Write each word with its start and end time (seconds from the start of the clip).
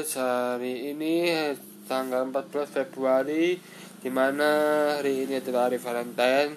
hari 0.00 0.96
ini 0.96 1.28
tanggal 1.84 2.24
14 2.24 2.72
Februari 2.72 3.60
di 4.00 4.08
mana 4.08 4.48
hari 4.96 5.28
ini 5.28 5.36
adalah 5.36 5.68
hari 5.68 5.76
Valentine. 5.76 6.56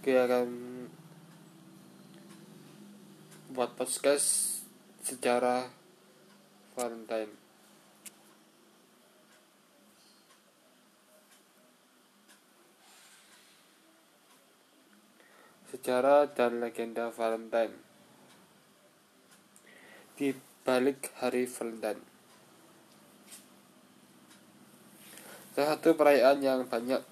Kita 0.00 0.24
akan 0.24 0.48
buat 3.52 3.76
podcast 3.76 4.56
sejarah 5.04 5.68
Valentine. 6.72 7.32
Sejarah 15.68 16.32
dan 16.32 16.64
legenda 16.64 17.12
Valentine. 17.12 17.76
Di 20.16 20.32
balik 20.64 21.12
hari 21.20 21.44
Valentine 21.44 22.09
satu 25.50 25.98
perayaan 25.98 26.38
yang 26.38 26.62
banyak 26.66 27.02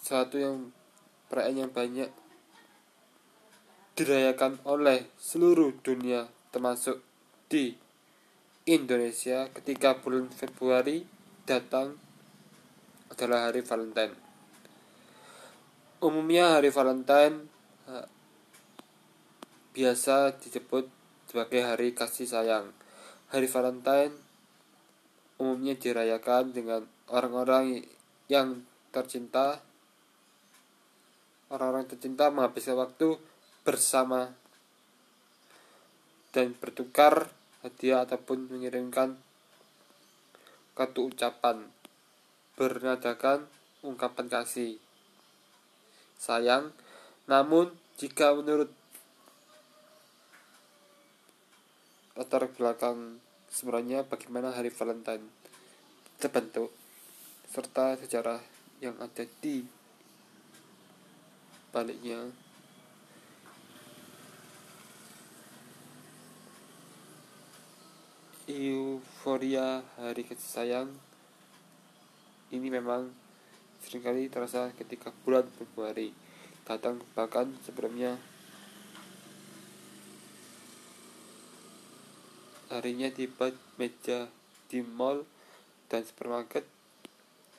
satu 0.00 0.36
yang 0.40 0.56
perayaan 1.28 1.68
yang 1.68 1.72
banyak 1.72 2.10
dirayakan 3.92 4.56
oleh 4.64 5.08
seluruh 5.20 5.76
dunia 5.84 6.28
termasuk 6.48 7.04
di 7.52 7.76
Indonesia 8.64 9.50
ketika 9.52 10.00
bulan 10.00 10.32
Februari 10.32 11.04
datang 11.44 11.98
adalah 13.12 13.50
hari 13.50 13.60
Valentine. 13.60 14.14
Umumnya 16.00 16.56
hari 16.56 16.72
Valentine 16.72 17.46
eh, 17.90 18.06
biasa 19.76 20.40
disebut 20.40 20.88
sebagai 21.28 21.60
hari 21.60 21.92
kasih 21.92 22.24
sayang. 22.24 22.72
Hari 23.32 23.48
Valentine 23.48 24.31
umumnya 25.42 25.74
dirayakan 25.74 26.54
dengan 26.54 26.86
orang-orang 27.10 27.82
yang 28.30 28.62
tercinta. 28.94 29.58
Orang-orang 31.50 31.90
tercinta 31.90 32.30
menghabiskan 32.30 32.78
waktu 32.78 33.18
bersama 33.66 34.30
dan 36.30 36.54
bertukar 36.56 37.28
hadiah 37.60 38.06
ataupun 38.06 38.48
mengirimkan 38.48 39.20
kartu 40.72 41.12
ucapan 41.12 41.68
bernadakan 42.56 43.44
ungkapan 43.84 44.30
kasih. 44.30 44.80
Sayang 46.16 46.72
namun 47.26 47.74
jika 48.00 48.32
menurut 48.32 48.72
latar 52.16 52.48
belakang 52.48 53.20
sebenarnya 53.52 54.08
bagaimana 54.08 54.56
hari 54.56 54.72
Valentine 54.72 55.28
terbentuk 56.16 56.72
serta 57.52 58.00
sejarah 58.00 58.40
yang 58.80 58.96
ada 58.96 59.28
di 59.44 59.60
baliknya. 61.68 62.32
Euforia 68.48 69.84
hari 70.00 70.26
kasih 70.26 70.50
sayang 70.50 70.88
ini 72.52 72.68
memang 72.68 73.12
sering 73.80 74.02
kali 74.02 74.28
terasa 74.28 74.74
ketika 74.76 75.14
bulan 75.24 75.46
Februari 75.56 76.12
datang 76.66 77.00
bahkan 77.16 77.54
sebelumnya 77.64 78.18
harinya 82.72 83.12
tiba 83.12 83.52
meja 83.76 84.32
di 84.72 84.80
mall 84.80 85.28
dan 85.92 86.08
supermarket 86.08 86.64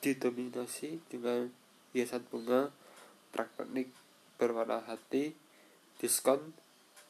didominasi 0.02 0.98
dengan 1.06 1.46
hiasan 1.94 2.26
bunga, 2.26 2.74
praktik 3.30 3.94
berwarna 4.34 4.82
hati, 4.82 5.30
diskon, 6.02 6.52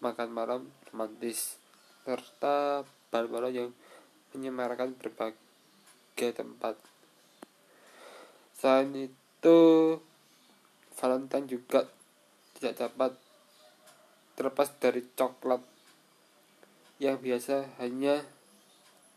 makan 0.04 0.28
malam 0.28 0.62
romantis, 0.93 1.56
serta 2.04 2.84
bal-balan 3.09 3.56
yang 3.56 3.70
menyemarakan 4.37 4.93
berbagai 5.00 6.31
tempat. 6.37 6.76
Selain 8.53 8.93
itu, 8.93 9.59
Valentine 11.00 11.48
juga 11.48 11.88
tidak 12.60 12.75
dapat 12.84 13.12
terlepas 14.37 14.69
dari 14.76 15.03
coklat 15.16 15.73
yang 17.03 17.19
biasa 17.19 17.81
hanya 17.82 18.22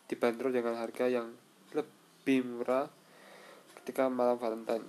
dibanderol 0.10 0.50
dengan 0.50 0.80
harga 0.82 1.06
yang 1.06 1.30
lebih 1.76 2.42
murah 2.48 2.90
ketika 3.82 4.10
malam 4.10 4.40
Valentine 4.40 4.88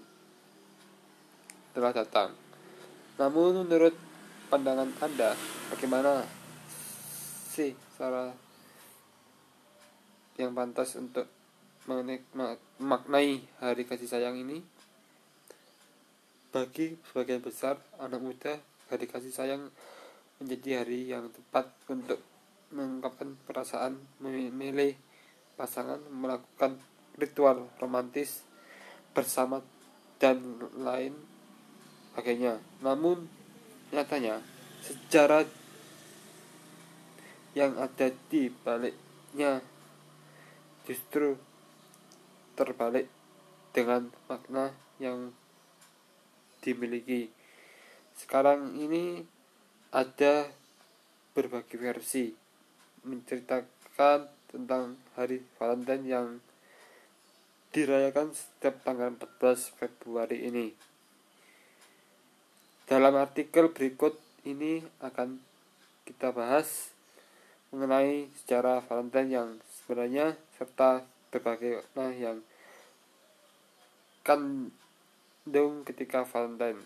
telah 1.76 1.92
datang. 1.92 2.30
Namun 3.18 3.66
menurut 3.66 3.94
pandangan 4.48 4.88
Anda, 5.02 5.34
bagaimana 5.74 6.24
sih 7.52 7.74
cara 7.98 8.32
yang 10.38 10.54
pantas 10.54 10.94
untuk 10.96 11.26
memaknai 11.86 13.42
hari 13.58 13.82
kasih 13.84 14.06
sayang 14.06 14.38
ini? 14.38 14.62
Bagi 16.48 16.96
sebagian 17.10 17.44
besar 17.44 17.76
anak 18.00 18.22
muda, 18.22 18.56
hari 18.88 19.04
kasih 19.04 19.34
sayang 19.34 19.68
menjadi 20.40 20.80
hari 20.80 21.10
yang 21.10 21.28
tepat 21.28 21.68
untuk 21.90 22.22
mengungkapkan 22.72 23.36
perasaan 23.48 23.98
memilih 24.20 24.94
pasangan 25.56 25.98
melakukan 26.12 26.78
ritual 27.18 27.66
romantis 27.82 28.46
bersama 29.16 29.64
dan 30.22 30.38
lain 30.78 31.14
sebagainya. 32.18 32.58
Namun 32.82 33.30
nyatanya 33.94 34.42
sejarah 34.82 35.46
yang 37.54 37.78
ada 37.78 38.10
di 38.26 38.50
baliknya 38.50 39.62
justru 40.82 41.38
terbalik 42.58 43.06
dengan 43.70 44.10
makna 44.26 44.74
yang 44.98 45.30
dimiliki. 46.58 47.30
Sekarang 48.18 48.74
ini 48.74 49.22
ada 49.94 50.50
berbagai 51.38 51.78
versi 51.78 52.47
menceritakan 53.08 54.28
tentang 54.48 55.00
hari 55.16 55.40
Valentine 55.56 56.04
yang 56.04 56.28
dirayakan 57.72 58.32
setiap 58.32 58.80
tanggal 58.84 59.12
14 59.16 59.76
Februari 59.76 60.44
ini. 60.44 60.72
Dalam 62.88 63.16
artikel 63.20 63.68
berikut 63.68 64.16
ini 64.48 64.80
akan 65.04 65.40
kita 66.08 66.32
bahas 66.32 66.92
mengenai 67.68 68.32
sejarah 68.44 68.80
Valentine 68.84 69.28
yang 69.28 69.48
sebenarnya 69.68 70.40
serta 70.56 71.04
berbagai 71.28 71.84
makna 71.92 72.16
yang 72.16 72.38
kandung 74.24 75.84
ketika 75.84 76.24
Valentine 76.24 76.80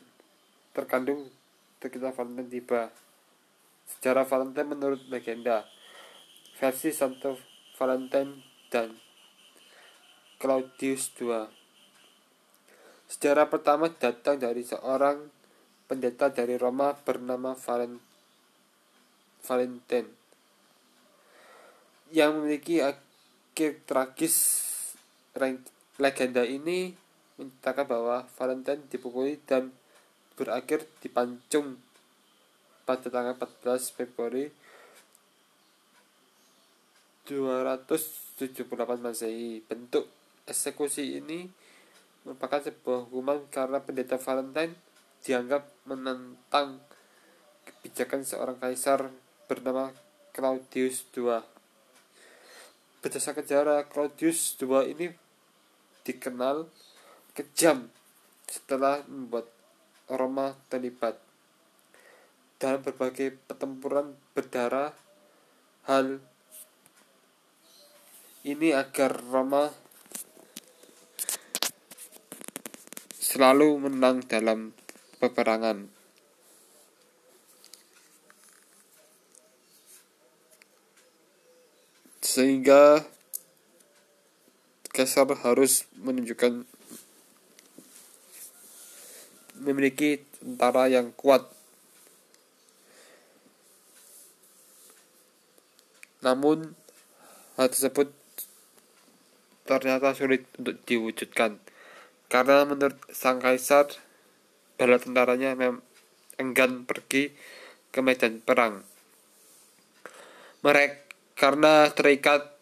terkandung 0.72 1.28
ketika 1.78 2.10
Valentine 2.10 2.48
tiba. 2.48 2.90
Sejarah 3.86 4.24
Valentine 4.24 4.72
menurut 4.72 5.02
legenda 5.12 5.68
versi 6.62 6.94
Santo 6.94 7.42
Valentine 7.74 8.38
dan 8.70 8.94
Claudius 10.38 11.10
II. 11.18 11.50
Sejarah 13.10 13.50
pertama 13.50 13.90
datang 13.90 14.38
dari 14.38 14.62
seorang 14.62 15.26
pendeta 15.90 16.30
dari 16.30 16.54
Roma 16.54 16.94
bernama 16.94 17.58
Valentine 19.42 20.06
yang 22.14 22.38
memiliki 22.38 22.78
akhir 22.78 23.82
tragis 23.82 24.62
legenda 25.98 26.46
ini 26.46 26.94
menceritakan 27.42 27.86
bahwa 27.90 28.22
Valentine 28.38 28.86
dipukuli 28.86 29.42
dan 29.50 29.74
berakhir 30.38 30.86
dipancung 31.02 31.82
pada 32.86 33.10
tanggal 33.10 33.34
14 33.34 33.98
Februari 33.98 34.46
278 37.32 38.68
Masehi. 39.00 39.64
Bentuk 39.64 40.04
eksekusi 40.44 41.16
ini 41.16 41.48
merupakan 42.28 42.60
sebuah 42.60 43.08
hukuman 43.08 43.48
karena 43.48 43.80
pendeta 43.80 44.20
Valentine 44.20 44.76
dianggap 45.24 45.64
menentang 45.88 46.84
kebijakan 47.64 48.20
seorang 48.28 48.60
kaisar 48.60 49.08
bernama 49.48 49.96
Claudius 50.36 51.08
II. 51.16 51.40
Berdasarkan 53.00 53.42
sejarah, 53.42 53.80
Claudius 53.88 54.54
II 54.60 54.84
ini 54.84 55.08
dikenal 56.04 56.68
kejam 57.32 57.88
setelah 58.44 59.00
membuat 59.08 59.48
Roma 60.12 60.52
terlibat 60.68 61.16
dalam 62.60 62.84
berbagai 62.84 63.34
pertempuran 63.48 64.14
berdarah 64.36 64.94
hal 65.88 66.22
ini 68.42 68.74
agar 68.74 69.22
Roma 69.22 69.70
selalu 73.14 73.86
menang 73.86 74.26
dalam 74.26 74.74
peperangan. 75.22 75.86
Sehingga 82.18 83.06
Kaisar 84.92 85.24
harus 85.40 85.88
menunjukkan 85.96 86.68
memiliki 89.62 90.20
tentara 90.36 90.90
yang 90.90 91.14
kuat. 91.16 91.48
Namun 96.20 96.76
hal 97.56 97.72
tersebut 97.72 98.21
ternyata 99.64 100.14
sulit 100.16 100.46
untuk 100.58 100.78
diwujudkan 100.86 101.62
karena 102.32 102.64
menurut 102.64 102.96
sang 103.12 103.38
kaisar 103.38 103.92
bala 104.80 104.96
tentaranya 104.96 105.52
mem 105.52 105.84
enggan 106.40 106.88
pergi 106.88 107.36
ke 107.92 108.00
medan 108.00 108.40
perang. 108.40 108.82
Mereka 110.64 111.04
karena 111.36 111.92
terikat 111.92 112.56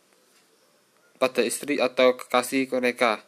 pada 1.23 1.44
istri 1.47 1.79
atau 1.79 2.19
kekasih 2.19 2.67
mereka 2.75 3.23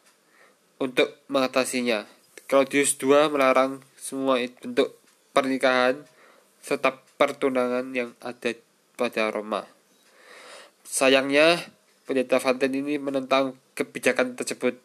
untuk 0.82 1.14
mengatasinya. 1.30 2.10
Claudius 2.50 2.98
II 2.98 3.32
melarang 3.32 3.80
semua 3.96 4.42
bentuk 4.42 4.98
pernikahan 5.30 6.04
serta 6.60 7.00
pertunangan 7.16 7.94
yang 7.94 8.12
ada 8.18 8.52
pada 8.98 9.30
Roma. 9.30 9.64
Sayangnya, 10.84 11.62
pendeta 12.04 12.42
Fanten 12.42 12.76
ini 12.76 13.00
menentang 13.00 13.56
kebijakan 13.74 14.36
tersebut. 14.36 14.78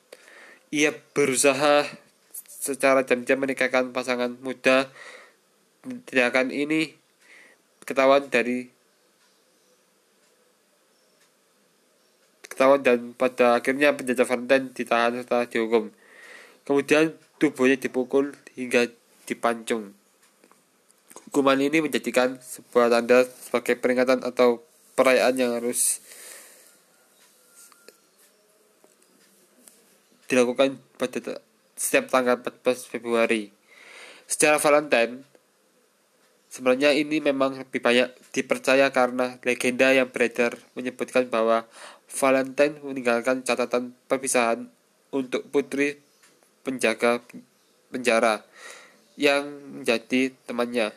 Ia 0.71 0.91
berusaha 1.15 1.87
secara 2.43 3.07
jam-jam 3.07 3.39
menikahkan 3.39 3.95
pasangan 3.95 4.35
muda, 4.43 4.91
tindakan 6.07 6.51
ini 6.51 6.95
ketahuan 7.87 8.27
dari 8.27 8.67
ketahuan 12.43 12.83
dan 12.83 13.13
pada 13.15 13.61
akhirnya 13.61 13.95
penjajah 13.95 14.27
Valentine 14.27 14.73
ditahan 14.75 15.23
serta 15.23 15.47
dihukum. 15.47 15.93
Kemudian 16.67 17.15
tubuhnya 17.39 17.79
dipukul 17.79 18.35
hingga 18.57 18.91
dipancung. 19.23 19.95
Hukuman 21.29 21.59
ini 21.61 21.85
menjadikan 21.85 22.41
sebuah 22.41 22.91
tanda 22.91 23.23
sebagai 23.23 23.77
peringatan 23.79 24.25
atau 24.25 24.65
perayaan 24.97 25.37
yang 25.37 25.51
harus 25.53 26.01
dilakukan 30.27 30.77
pada 31.00 31.39
setiap 31.75 32.12
tanggal 32.12 32.39
14 32.44 32.91
Februari. 32.91 33.50
Secara 34.27 34.59
Valentine, 34.59 35.24
sebenarnya 36.51 36.91
ini 36.91 37.24
memang 37.24 37.63
lebih 37.63 37.79
banyak 37.79 38.12
dipercaya 38.35 38.91
karena 38.91 39.39
legenda 39.44 39.95
yang 39.95 40.12
beredar 40.12 40.59
menyebutkan 40.75 41.31
bahwa 41.31 41.63
Valentine 42.12 42.79
meninggalkan 42.83 43.44
catatan 43.44 43.95
perpisahan 44.07 44.68
untuk 45.12 45.47
putri 45.47 46.00
penjaga 46.68 47.23
penjara 47.88 48.44
yang 49.15 49.47
menjadi 49.80 50.35
temannya 50.44 50.91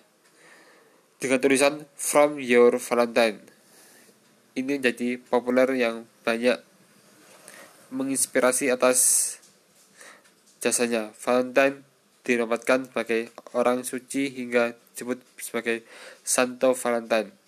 dengan 1.21 1.39
tulisan 1.39 1.75
From 1.95 2.41
Your 2.43 2.81
Valentine. 2.81 3.39
Ini 4.59 4.83
menjadi 4.83 5.21
populer 5.21 5.71
yang 5.79 6.09
banyak 6.27 6.70
menginspirasi 7.91 8.71
atas 8.71 8.99
jasanya. 10.63 11.11
Valentine 11.21 11.83
dinobatkan 12.25 12.87
sebagai 12.91 13.35
orang 13.53 13.83
suci 13.83 14.31
hingga 14.31 14.79
disebut 14.95 15.19
sebagai 15.39 15.83
Santo 16.23 16.73
Valentine. 16.73 17.41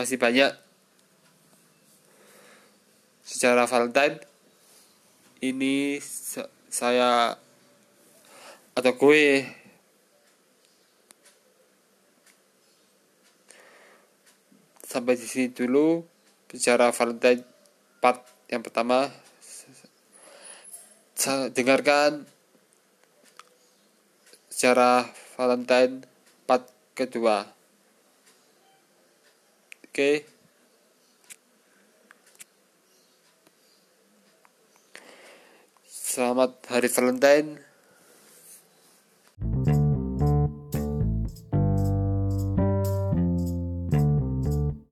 masih 0.00 0.16
banyak 0.16 0.54
secara 3.26 3.66
Valentine 3.66 4.16
ini 5.44 6.00
saya 6.72 7.34
atau 8.72 8.92
gue 8.96 9.44
sampai 14.88 15.20
di 15.20 15.26
sini 15.28 15.52
dulu 15.52 16.00
bicara 16.50 16.90
Valentine 16.90 17.46
part 18.02 18.26
yang 18.50 18.66
pertama 18.66 19.06
dengarkan 21.54 22.26
secara 24.50 25.06
Valentine 25.38 26.02
part 26.48 26.66
kedua 26.98 27.60
Oke. 29.90 30.22
Selamat 35.90 36.62
Hari 36.70 36.86
Valentine. 36.86 37.69